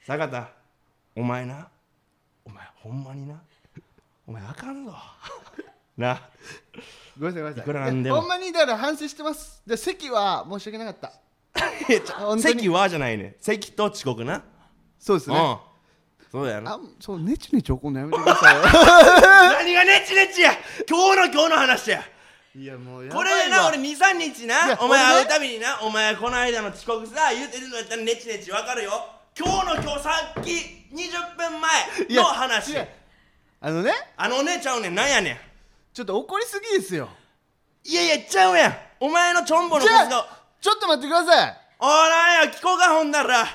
[0.05, 0.49] 坂田
[1.15, 1.67] お前な
[2.45, 3.41] お前ほんまにな
[4.27, 4.93] お前あかんぞ。
[5.97, 6.21] な。
[7.19, 7.61] ごめんなさいごめんなさい。
[7.61, 8.21] いくらなんでも。
[8.21, 9.63] ほんまにだから反省してます。
[9.65, 11.11] で席は申し訳なかった。
[12.19, 12.41] 本当に。
[12.41, 13.23] 席はじゃないね。
[13.23, 14.43] ん席と遅刻な。
[14.99, 15.35] そうですね。
[15.35, 15.57] うん。
[16.31, 16.73] そうだよな。
[16.73, 18.53] あそうネチネチ怒んのやめてくださ
[19.57, 20.53] 何がネチネチや。
[20.87, 22.03] 今日の今日の話や。
[22.55, 25.79] いいやもうやばこれでな俺23日いなやお前俺ね会うたびにな。
[25.81, 32.75] お前この間の遅刻さ言うてるのやったらネチネチわかるよ今日の今日さっき20分前の話。
[33.61, 33.93] あのね。
[34.17, 35.37] あのねちゃうねんなんやねん。
[35.93, 37.07] ちょっと怒りすぎですよ。
[37.85, 38.73] いやいやちゃうやん。
[38.99, 41.57] お前のチョンボのじゃ数があちょっと待ってください。
[41.79, 43.45] おなんや聞こうかほんだら。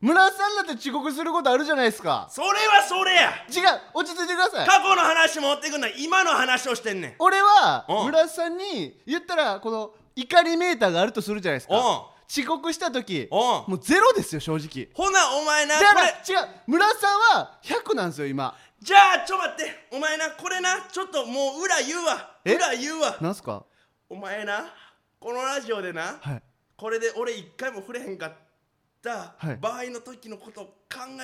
[0.00, 2.26] 村瀬さんだって遅刻することあるじゃないですか。
[2.28, 3.30] それはそれや。
[3.48, 4.66] 違う落ち着いてください。
[4.66, 7.14] 過去の話持ってくんな今の話をしてんねん。
[7.20, 8.06] 俺はうん。
[8.06, 11.76] 村瀬さんに言ったらこの怒りメーターがあるとするじゃないですか。
[11.78, 13.38] うん遅刻した時うん。
[13.38, 14.88] もうゼロですよ正直。
[14.94, 16.34] ほなお前なだからこれ。
[16.34, 18.56] 違う村瀬さんは100なんですよ今。
[18.80, 19.88] じゃあちょ待って。
[19.92, 22.38] お前なこれなちょっともう裏言うわ。
[22.44, 22.54] え？
[22.54, 23.16] 裏言うわ。
[23.20, 23.64] なんすか？
[24.08, 24.64] お前な
[25.20, 26.42] このラジオでなはい。
[26.76, 28.32] これで俺一回も触れへんかっ
[29.02, 29.56] たはい。
[29.60, 30.72] 場合の時のことを考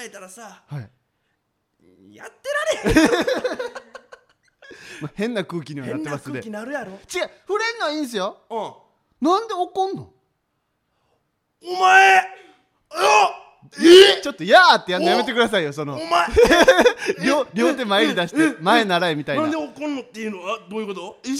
[0.04, 0.90] えたらさはい、
[2.14, 3.10] やってられへん
[5.02, 6.32] まあ、変な空気にはなってますね。
[6.34, 6.92] 空気なるやろ。
[6.92, 6.98] 違う
[7.48, 8.38] 触れんのはいいんすよ。
[8.50, 9.26] うん。
[9.28, 10.12] なんで怒んの？
[11.62, 12.22] お前よ
[14.22, 15.94] ちょっと「やー」ってやんのやめてくださいよその。
[15.94, 16.26] お前
[17.24, 19.42] 両両手前に出して前習えみたいな。
[19.42, 20.42] なんで怒んのっていうの？
[20.42, 21.28] はどういうこと？
[21.28, 21.34] 違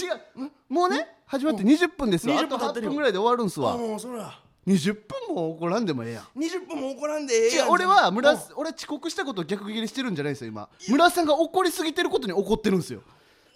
[0.45, 0.51] う。
[0.69, 2.91] もうね始まって20分ですわ20あと8分経ってるよ。
[2.91, 3.73] 分ぐらいで終わるんすわ。
[3.73, 4.93] あもうそら20
[5.27, 6.23] 分も怒らんでもええやん。
[6.39, 7.69] 20分も怒らんでええやん。
[7.69, 8.39] 俺は村うん。
[8.55, 10.69] 俺遅刻したことを逆切りしてるんじゃないですよ今。
[10.87, 13.01] 村さんが怒りすぎてることに怒ってるんですよ。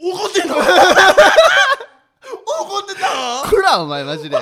[0.02, 0.56] 怒ってんの？
[0.60, 0.64] 怒
[2.80, 4.36] ってたくらお前マジで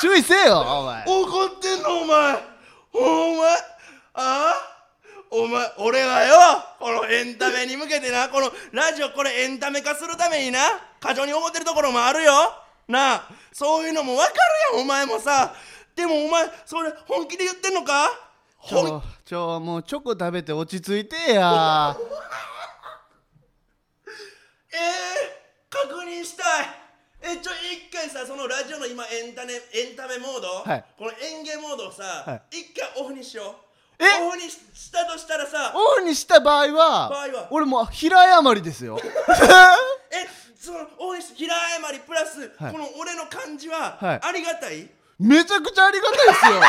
[0.00, 1.04] 注意せえよお前。
[1.06, 2.34] 怒ってんのお前。
[2.94, 3.52] お前
[4.14, 4.54] ああ？
[5.30, 6.34] お前俺はよ
[6.78, 10.58] このエンタメに向けてなこのラジオこれエンタメ化するためにな
[11.00, 12.32] 過剰に思ってるところもあるよ。
[12.88, 14.32] なあそういうのも分か
[14.72, 15.52] るやんお前もさ。
[15.94, 18.08] でもお前それ本気で言ってんのか？
[18.66, 21.94] ちょちょもうチョコ食べて落ち着いてや。
[24.72, 26.66] えー、確認したい
[27.20, 30.84] えちょ一回さそのラジオの今エンタメエンタメモード、はい。
[30.96, 33.56] この演芸モードをさ、は一回オフにしよ
[33.98, 34.02] う。
[34.02, 34.24] え？
[34.24, 37.48] オフにししたとしたらさオフにした場合は場合は？
[37.50, 38.98] 俺もう平謝りですよ。
[39.02, 40.26] え
[40.56, 42.72] そのオフにし平謝りプラス、はい。
[42.72, 44.20] この俺の感じは、はい。
[44.22, 44.88] ありがたい？
[45.18, 46.60] めちゃくちゃありがたいですよ。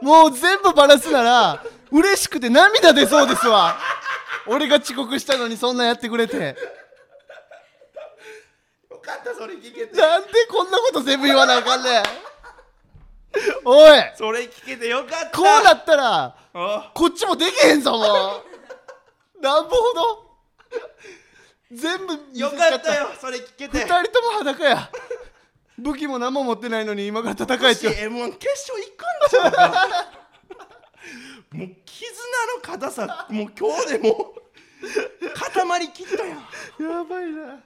[0.00, 3.76] もう全部バラすなら嬉しくて涙出そうですわ。
[4.46, 6.36] 俺が遅刻したのにそんなんやってくれて。
[6.38, 6.54] よ
[9.10, 9.96] かったそれ聞けて。
[9.96, 12.02] なんでこんなこと全部言わなあかんねん。
[13.64, 14.00] おい。
[14.16, 15.38] それ聞けてよかった。
[15.38, 19.42] こうなったらあこっちもできへんぞもう。
[19.42, 20.30] なんぼほど。
[21.72, 23.78] 全部よちゃかったよそれ聞けて。
[23.78, 24.90] 二人とも裸や。
[25.80, 29.98] 武器も何も持ってないのに今から戦えって M1 決勝行くんだぞ
[31.52, 32.12] もう絆
[32.54, 36.38] の硬さもう今日でもう固まりきったやん
[36.98, 37.60] やばいな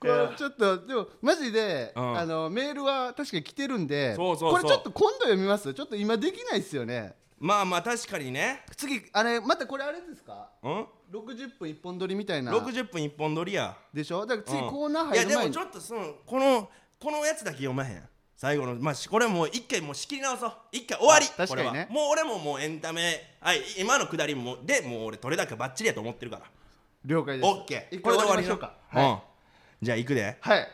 [0.00, 2.18] これちょっとでもマジで、うん。
[2.18, 5.74] あのメールは確かに来てるんでそうそうこれちょっと今度読みます？
[5.74, 7.14] ちょっと今できないっすよね。
[7.40, 8.64] まあまあ確かにね。
[8.76, 10.50] 次あれまたこれあれですか？
[10.62, 12.52] うん？60分一本撮りみたいな。
[12.52, 13.76] 60分一本撮りや。
[13.92, 14.24] でしょ？
[14.24, 14.70] だから次うん。
[14.70, 15.52] コーナーいや入る前に。
[15.52, 16.68] でもちょっとそのこの
[17.00, 18.02] このやつだけ読まへん。
[18.36, 20.52] 最後のまあしこれもう一回もう仕切り直そう。
[20.70, 21.26] 一回終わり。
[21.26, 21.88] あ確かにね。
[21.88, 22.04] これは。
[22.04, 23.36] もう俺ももうエンタメ。
[23.40, 26.44] はい今のくだりもでもう俺どれだけバッチリやと思ってるから。
[27.04, 27.48] 了解です。
[27.48, 27.96] オッケー。
[27.96, 29.18] 一回終わりましょうこかはい、うん
[29.80, 30.36] じゃあ行くで。
[30.40, 30.68] はい、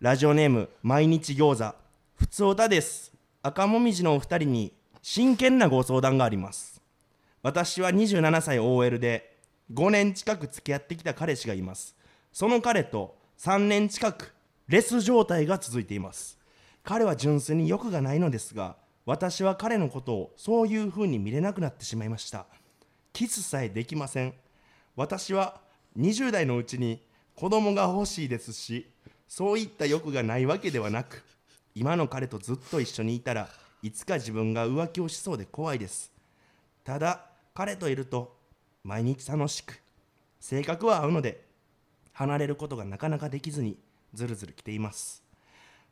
[0.00, 1.74] ラジオネーム毎日餃子。
[2.14, 3.12] ふつおたです。
[3.42, 6.80] 赤もみじのお二人に真剣なご相談があります。
[7.42, 9.36] 私は27歳 OL で
[9.72, 11.96] 5年近く付き合ってきた彼氏がいます。
[12.32, 14.32] その彼と3年近く
[14.68, 16.38] レス状態が続いています。
[16.84, 22.46] 彼は純粋に欲がないのですが私は彼のことをそういう風に見れなくなってしまいました。
[23.12, 24.34] キスさえできません。
[24.94, 25.60] 私は
[25.98, 27.05] 20代のうちに
[27.36, 28.90] 子供が欲しいですし
[29.28, 31.22] そういった欲がないわけではなく
[31.74, 33.48] 今の彼とずっと一緒にいたら
[33.82, 36.10] いつか自分が浮気をしそうで怖いです。
[36.82, 38.34] ただ彼といると
[38.82, 39.78] 毎日楽しく
[40.40, 41.44] 性格は合うので
[42.12, 43.76] 離れることがなかなかできずに
[44.14, 45.22] ずるずる来ています。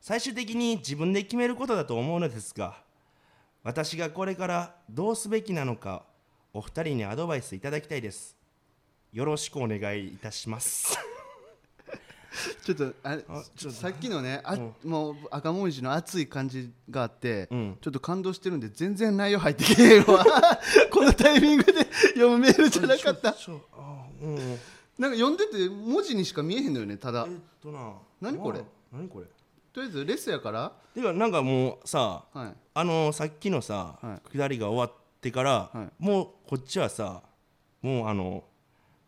[0.01, 2.77] 最終的に自分で決めることだと思うのですが
[3.63, 6.05] 私がこれからどうすべきなのか
[6.55, 8.37] お二人にアドバイスいただきたいです。
[9.13, 11.14] よろしくお願いいたします。
[12.65, 17.79] ちょっとあれあちょっとさっきのねあ、もう赤文字の熱い感じがあって、うん。
[17.81, 20.25] ちょっと感動してるんで全然内容入ってけえわ。
[20.91, 23.35] このタイミングで読むメールじゃなかった。
[24.99, 27.25] なんか読んでて文字にしか見えへんのよねただ。
[27.25, 27.29] っ
[27.63, 27.95] とな。
[28.21, 28.61] 何これ？
[28.61, 29.27] あ何これ？
[29.73, 30.73] とりあえずレスやから。
[30.95, 32.55] てかなんかもうさはい。
[32.75, 36.03] あのさっきのさ、は下りが終わってから、はい。
[36.03, 37.23] もうこっちはさ
[37.83, 38.45] もうあの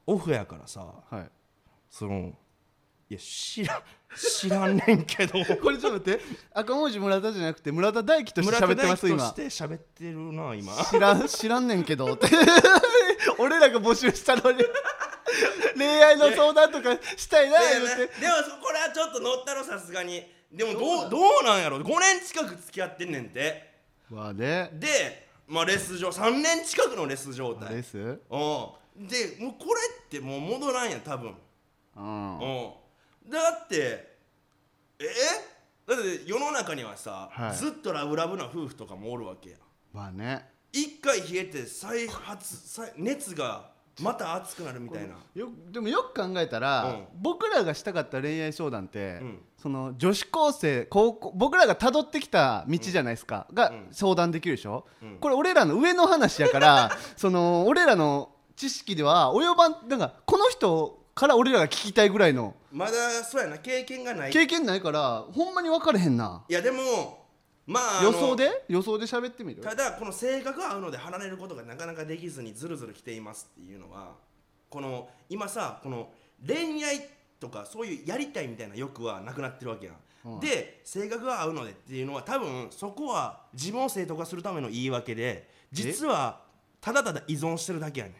[0.07, 1.31] オフやからさはい。
[1.91, 2.33] その
[3.09, 3.83] いや知らん
[4.17, 5.35] 知らんねんけど。
[5.63, 6.21] これちょっと待って。
[6.53, 9.17] 赤文字村田じゃなくて村田大樹として喋ってます今。
[9.17, 10.73] 村田大樹として喋ってるな今。
[10.91, 12.15] 知らん知らんねんけど。
[12.15, 12.27] っ て
[13.39, 14.65] 俺らが募集したのに。
[15.77, 18.21] 恋愛の相談とかしたいな言うて。
[18.21, 20.25] でもそこれはちょっと乗ったろさすがに。
[20.51, 21.63] でもどうどうなん？
[21.63, 23.73] やろ？5年近く付き合ってんねんて。
[24.11, 24.71] まあね。
[24.73, 27.77] でまあレス状3年近くのレス状態。
[27.77, 27.99] レス？
[27.99, 28.17] うん。
[29.07, 31.37] でもうこれってもう戻らんやん多分。
[31.97, 32.39] うん。
[32.41, 32.73] うん
[33.31, 34.17] だって
[34.99, 35.05] え？
[35.87, 37.57] だって世の中にはさ、はい。
[37.57, 39.57] ずっとラブラブな夫婦とかもおるわけや
[39.93, 40.49] まあね。
[40.73, 43.71] 一回冷えて再発再熱が
[44.03, 45.15] また熱くなるみたいな。
[45.35, 47.05] よでもよく考えたら、うん。
[47.15, 49.39] 僕らがしたかった恋愛相談って、うん。
[49.57, 53.89] その女子高生高校僕らが辿ってきた道じゃないですか、がうん。
[53.93, 55.19] 相談できるでしょ、うん。
[55.19, 62.55] これ俺らの上の話やから その俺らの知識では及ばんなんかこの人から俺らが聞きたいぐらいの。
[62.71, 63.57] まだそうやな。
[63.57, 64.31] 経験がない。
[64.31, 66.45] い経験ないからほんまに分かれへんな。
[66.47, 67.27] やでも
[67.67, 68.65] まあ予想で？
[68.69, 69.63] 予想で喋ってみる？
[69.63, 74.13] ただこの性格が合うので離れることがなかなかできずにずるずる来ていますっていうのは
[74.69, 76.11] この今さこの
[76.47, 77.01] 恋愛
[77.41, 80.41] とかそういうやりたいみたいな欲はなくなってるわけやん、うん。
[80.41, 86.43] で性格が合うのでっていうのは多分そこは自分を正当化するための言い訳で実は
[86.83, 88.15] ただただ依存してるだけやねん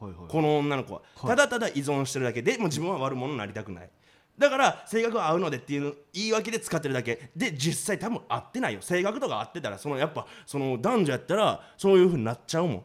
[0.00, 0.28] はいはい。
[0.28, 1.30] この女の子は、はい。
[1.30, 3.90] ただただ依存してるだけでもう自分は悪者になりたくない。
[4.38, 7.30] だから性格が合うのでっていう言い訳で使ってるだけ。
[7.34, 8.82] で実際多分合ってないよ。
[8.82, 12.82] 性格とか合ってたらそのやっぱその男女やったらそういう風になっちゃうもん。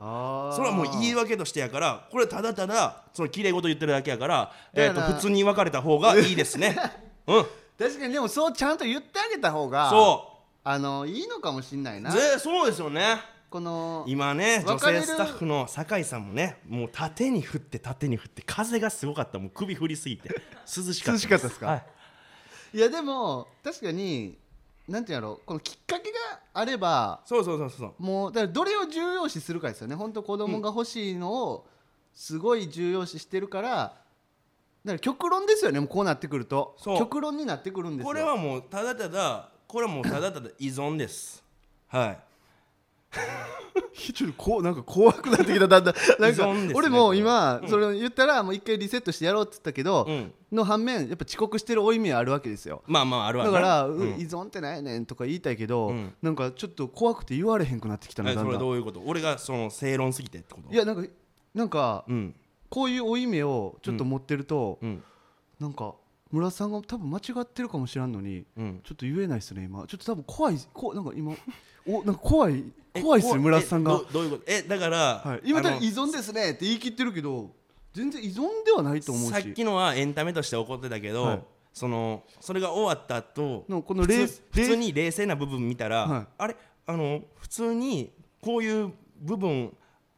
[0.56, 6.78] それはもう言い訳としてやからこれただただその綺麗事言ってるだけやから、えと普通に別れた方がいいですね。
[7.28, 7.46] うん。
[7.78, 10.32] 確かにでもそうちゃんと言ってあげた方がそ
[10.64, 12.12] あのいいのかもしんないうな。
[12.12, 13.18] ぜそうですよね
[13.52, 19.38] この今ね女性スタッフの酒井さんもねもう縦に振って縦に振って風がすごかった。
[19.40, 21.68] もう首振りすぎて涼しかった涼しかったですか？
[21.68, 22.78] はい。
[22.78, 24.38] いやでも確かに
[24.88, 26.18] なんていうんやろこのきっかけが
[26.54, 29.96] あればそうそうそうそうもうだからどれを重要視するかですよね。
[29.96, 31.68] 本当子供が欲しいのを
[32.14, 34.02] すごい重要視してるからだか
[34.86, 35.82] ら極論ですよね。
[35.82, 36.78] もうこうなってくると。
[36.98, 38.08] 極論になってくるんですよ。
[38.08, 41.44] これはもうただただこれはもうただただ依存です。
[41.88, 42.20] はい
[43.94, 45.96] ちょっとこうなんか怖くなってきただんだん。
[46.20, 47.70] なんか俺も今うん。
[47.70, 50.34] それを言ったらもう一回リセットしてやろうって言ったけど、うん。
[50.52, 52.84] の反面やっぱ遅刻してる負い目はあるわけですよ。
[52.88, 53.52] まあまああるわな。
[53.52, 54.20] だから、ううん。
[54.20, 56.14] 依存ってないねんとか言いたいけど、うん。
[56.22, 58.56] なんかちょっと怖くて言われへんくなってきたえそれなだんだん。
[58.56, 59.02] はどういうこと？
[59.06, 60.74] 俺がその正論すぎてってこと？
[60.74, 61.10] いやなんか
[61.54, 62.36] なんかうん。
[62.70, 65.04] こういう負い目をちょっと持ってると、うん。
[65.60, 65.94] なんか
[66.32, 68.82] 村田さんが多分間違ってるかもしれんのにうん。
[68.84, 69.86] ちょっと言えないですね今。
[69.88, 71.34] ちょっと多分怖いこうなんか今
[71.88, 72.64] おなんか怖い
[72.94, 73.92] え怖いっすね村田さんが。
[73.92, 74.44] えど、どういうこと？
[74.48, 77.52] えだから、はい、今だ依存ですねって言い切ってるけど
[77.94, 79.32] 全然依存ではないと思うし。
[79.34, 81.44] さっきのはエンタメとして怒ってたけど、はい。
[81.74, 86.28] そのそれが終わった後のこの普冷通普通に冷静な部分見たら、はい。
[86.38, 86.56] あれ？
[86.88, 88.92] あの普通にこういう
[89.22, 89.74] 部分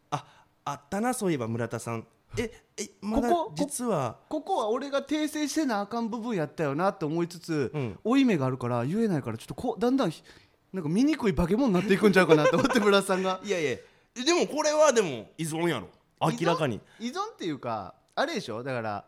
[0.09, 0.25] あ
[0.65, 4.17] あったなそういえば村田さんええまだここ実は。
[4.29, 7.99] ここは俺が訂正してなあかん部分やったよなって思いつつ、うん。
[8.03, 10.23] 負い目があるから言えないからちょっとこうだんだんひ
[10.71, 13.39] なんか醜い化け物になっていくんちゃうかなと思って村田さんが。
[13.45, 13.71] いやいや。
[13.71, 15.87] えでもこれはでも依存やろ。
[16.21, 16.79] 明らかに。
[16.99, 17.33] 依存？
[17.33, 18.63] っていうかあれでしょ？
[18.63, 19.05] だから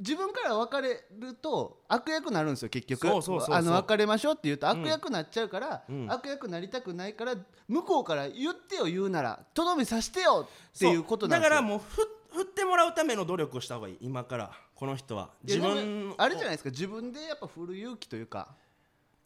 [0.00, 3.06] 自分から別れると悪役になるんですよ結局。
[3.06, 3.54] そうそうそうそう。
[3.54, 6.06] あの別れましょうって言うと悪役になっちゃうから、うん。
[6.10, 7.34] 悪役になりたくないから
[7.68, 9.38] 向こうから言ってよ言うなら。
[9.54, 11.50] とどめさしてよっていうことなんですよ。
[11.50, 12.02] からもうふ
[12.36, 13.98] 振ってもらうための努力をした方がいい。
[14.00, 15.30] 今からこの人は。
[15.42, 16.70] い自分もあれじゃないですか。
[16.70, 18.54] 自分でやっぱ振る勇気というか。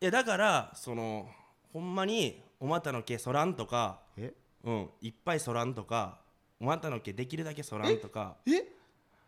[0.00, 1.28] いやだからその
[1.72, 4.32] ほんまにお股の毛そらんとかえ？
[4.64, 4.90] うん。
[5.02, 6.18] いっぱいそらんとか
[6.60, 8.36] お股の毛できるだけそらんとか。
[8.46, 8.60] え？
[8.60, 8.64] っ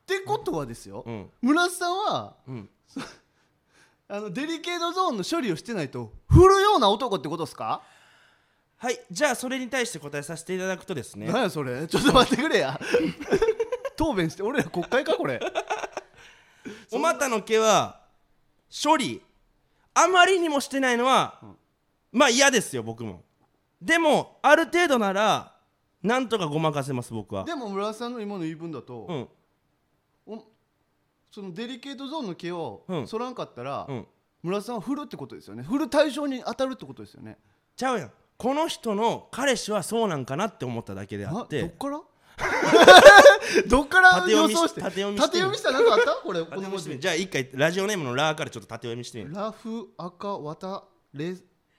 [0.04, 1.30] てことはですよ、うん。
[1.40, 2.70] 村瀬さんはうん。
[4.08, 7.82] あのデリケートゾーンの処理をしてないと振るような男ってことですか、
[8.76, 9.00] はい。
[9.10, 11.28] じゃあそれに対して答えさせていただくとですね。
[11.28, 11.86] 何やそれ。
[11.86, 12.78] ちょっと待ってくれや
[14.02, 15.38] 答弁して俺ら国会かこれ。
[16.90, 18.00] お股の毛は
[18.84, 19.22] 処理。
[19.94, 21.38] あまりにもしてないのは、
[22.10, 23.22] まあ嫌ですよ僕も。
[23.80, 25.54] でもある程度なら
[26.02, 27.44] なんとかごまかせます僕は。
[27.44, 29.28] でも村瀬さんの今の言い分だと、うん。
[30.26, 30.44] お
[31.30, 33.06] そのデリケートゾーンの毛をうん。
[33.06, 34.06] そらんかったら、うん。
[34.42, 35.62] 村瀬さんは振るってことですよね。
[35.62, 37.38] 振る対象に当たるってことですよね。
[37.76, 38.12] ちゃうやん。
[38.38, 42.00] この人の彼氏はそうなんかなって思っただけでああどっってから？
[43.68, 46.10] どっから予想して縦読み縦読みしたら何かあった？
[46.24, 51.36] これこの文字みじゃあ一回ラジオネームのラーからちょっと縦読みしてラフ赤綿レ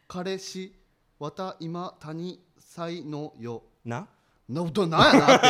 [0.08, 0.76] 彼氏
[1.20, 3.63] 綿今谷才のよ。
[3.86, 4.08] な？
[4.50, 5.48] などなんやなって。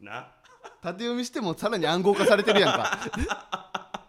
[0.04, 0.28] な？
[0.82, 2.98] 縦読みしてもさらに暗号化されてるやんか。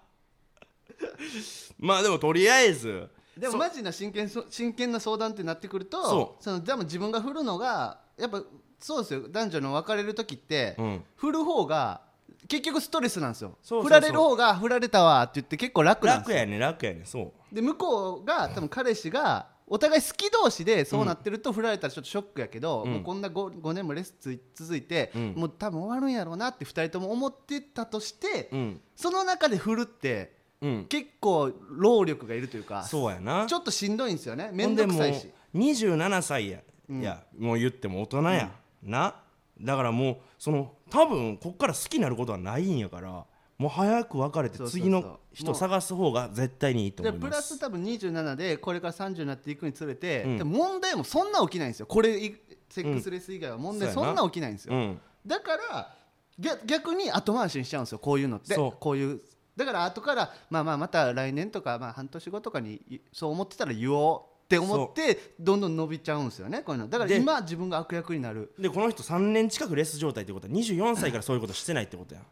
[1.77, 8.41] まあでもとりあえずでもマジな真剣そ真剣な相談ってなってくるとそのでも自分が振るのがやっぱ
[8.81, 9.21] そうですよ。
[9.29, 11.03] 男女の別れる時って、うん。
[11.15, 12.01] 振る方が
[12.47, 13.57] 結局ストレスなんですよ。
[13.61, 13.99] そうそうそう。
[13.99, 16.37] 振られる方が振られたわって言って結構楽なんですよ。
[16.37, 17.55] 楽やね楽やねそう。
[17.55, 22.93] で向こうが多分彼氏がお互い好き同士でそうなってると振られたらちょっとショックやけど、うん。
[22.93, 25.33] もうこんな 5, 5年もレスつい続いて、うん。
[25.35, 28.81] もう多分終わるんやろうなって2人とも思ってたとして、うん。
[28.95, 30.85] その中で振るってうん。
[30.89, 33.45] 結構労力がいるというかそうやな。
[33.45, 34.49] ちょっとしんどいんですよね。
[34.53, 35.31] 面ほんでもう倒くさいし。
[35.53, 38.51] 27歳や、いやもう言っても大人や、
[38.83, 39.15] な。
[39.59, 43.25] だからもうその多分こっから好きになることはないんやから
[43.57, 47.29] もう早く別れて次の人探す方が絶対にいいとで思います。
[47.29, 50.47] プラス多分27でこれから30になっていくにつれて、うん。
[50.49, 51.85] 問題もそんな起きないんですよ。
[51.85, 52.35] これい
[52.69, 54.99] セックスレス以外は問題そんな起きないんですよ、うん。
[55.27, 55.95] だから
[56.39, 58.55] 逆逆に後回しにしちゃうんですよこういうのって。
[58.55, 59.21] こういう
[59.55, 66.89] だから後からまあまあまた来年とかまあ半年後とかにいそう思ってたら言おうって思ってどんどん伸びちゃうんですよねこういうの。
[66.89, 68.53] だからで今自分が悪役になる。
[68.59, 72.21] でこの人3年近くレス状態ってことは24歳からそういうことしてないってことや。
[72.21, 72.23] ん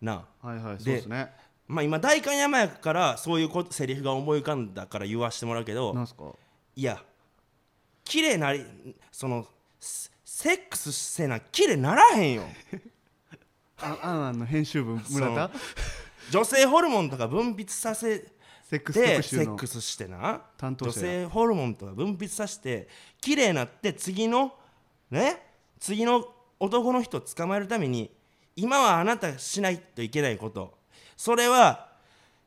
[0.00, 0.46] なあ。
[0.48, 1.32] はいはいでそうですね。
[1.68, 6.24] まあ今代官山やからそういうことセリフが思い浮かんだから言わしてもらうけどなんすか？
[6.74, 7.02] いや
[8.04, 8.64] 綺麗なり
[9.12, 9.46] その
[9.78, 12.42] セセックスせな綺麗ならへんよ。
[13.80, 15.50] ああんあんの編集部村田？
[16.30, 18.24] 女性ホルモンとか分泌させ
[18.68, 22.86] セックスセックスしてな女性ホルモンとか分泌させて
[23.18, 24.52] 綺麗になって次の
[25.10, 25.42] ね
[25.80, 26.22] 次の
[26.60, 28.10] 男の人を捕まえるために
[28.56, 30.76] 今はあなたがしないといけないこと。
[31.16, 31.88] それは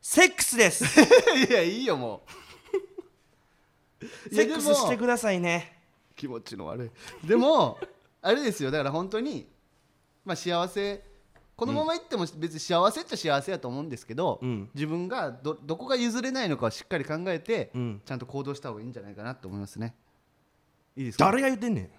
[0.01, 0.83] セックスです。
[1.49, 2.23] いやいいよも
[4.03, 4.05] う。
[4.05, 5.79] い セックスしてくださいね。
[6.15, 6.91] 気持ちの悪
[7.23, 7.27] い。
[7.27, 7.79] でも
[8.21, 8.69] あれですよ。
[8.69, 9.47] だから本当に
[10.23, 11.03] まあ幸せ
[11.61, 14.67] このままいっても別に幸せっちゃ幸せやと思うんですけど、うん。
[14.73, 18.01] 自分がどどこが譲れないのかをしっかり考えて、うん。
[18.03, 19.93] ちゃんと行動した方がいいんじゃないかなと思いますね。
[20.95, 21.25] いいですか？
[21.25, 21.89] 誰が言ってんねん。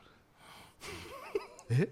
[1.71, 1.89] え？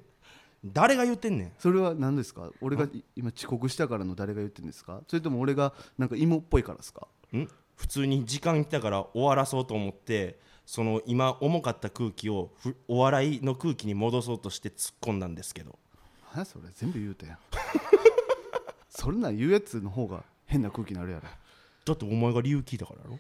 [0.65, 1.53] 誰が言ってんねん。
[1.61, 2.51] それは何ですか？
[2.61, 5.01] 俺がい今遅刻したからの誰が言ってるんですか？
[5.07, 7.07] それとも俺がなんか芋っぽいからですか？
[7.37, 7.49] ん。
[7.77, 15.79] 普通に時間来たから終わらそうと思ってその今重かった空気をふお笑いの空気に戻そうとして突っ込んだんですけど
[16.33, 17.39] 何やそれ全部言うたやん。
[18.89, 21.29] そんなん言うやつの方が変な空気になるやろ。
[21.85, 23.19] だってお前が理由聞いたからやろ。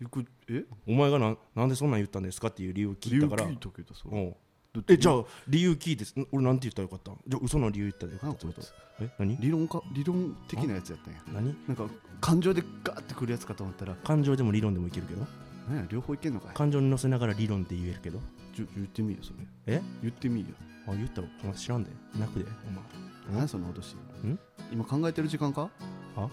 [0.00, 0.64] ゆくえ？
[0.86, 3.44] お前がななんでそんなん言ったんですかっていう理由聞いたから。
[3.44, 4.22] 理由聞いたけどそれ。
[4.22, 4.36] うん。
[4.88, 7.10] えじゃあ理由聞いてん俺なんて言ったらよかった？
[7.12, 8.46] んじゃあ嘘の理由言ったらよかった？
[8.48, 8.68] ってこと
[9.04, 9.36] え何？
[9.40, 11.22] 理論か理論的なやつやったんや。
[11.32, 11.56] 何？
[11.66, 11.86] なんか
[12.20, 13.94] 感情でガーってくるやつかと思ったら。
[13.96, 15.26] 感情でも理論でもいけるけど。
[15.68, 16.54] 何や両方いけんのかい。
[16.54, 18.20] 感情に乗せながら理論って言えるけど
[18.74, 19.38] 言ってみよそれ。
[19.66, 19.82] え？
[20.02, 20.46] 言ってみよ。
[20.88, 21.90] あ言ったらお前知らんで。
[22.18, 22.46] 泣くで？
[22.66, 22.82] お前。
[23.32, 23.94] 何やその脅し
[24.26, 24.38] ん？
[24.72, 25.68] 今考えてる時間か？
[26.16, 26.28] あ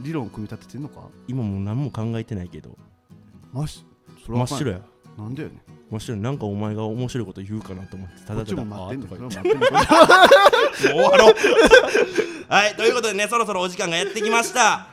[0.00, 1.08] 理論組み立ててんのか？
[1.28, 2.76] 今もう何も考えてないけど。
[3.52, 3.66] 真っ
[4.28, 4.80] 真っ白や。
[5.18, 5.56] なんだよね
[5.90, 10.28] 真っ白なんかお前が面白いこと言うかなと思ってただただも待ってんねんあーとか？
[10.80, 11.34] 終わろう。
[12.48, 14.86] はいということでねそろそろお時間がやってきました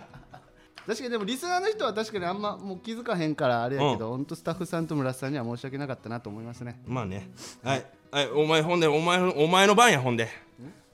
[0.88, 4.26] 確かにでもリスナーの人は確かにあんまもう気づかへんからあれやけど、ほん。
[4.26, 6.80] とスタッフさんと村瀬さんには申し訳なかったなと思いますね。
[6.88, 7.30] まあね。
[7.62, 10.30] はい、はい、お前ほんでお前お前の番やほんで。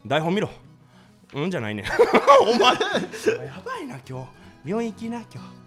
[0.04, 0.50] 台本見ろ。
[1.36, 1.84] うんじゃないね
[2.42, 2.74] お前。
[3.46, 4.24] やばいな今
[4.66, 4.70] 日。
[4.70, 5.63] 病院行きな今日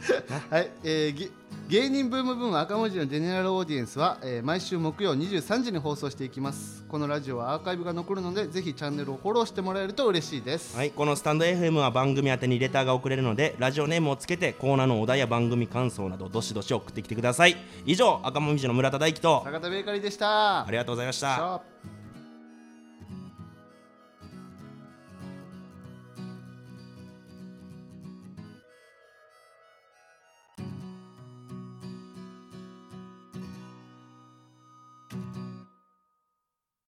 [0.50, 1.30] はい、えーぎ
[1.68, 6.80] 芸人ブームブーム赤文字のジェネラルオーディエンスは、えー毎週木曜23時に放送していきます。
[6.90, 17.56] このラジオはアーカイブが残るのでぜひチャンネルをフォローしてもらえると嬉しいです、はい、このスタンド FM は番組宛てにレターが送れるのでラジオネームをつけてコーナーのお題や番組感想などどしどし送ってきてください。
[17.86, 20.66] 以上赤もみじの村田大樹と坂田ベーカリーでした。
[20.66, 21.62] ありがとうございました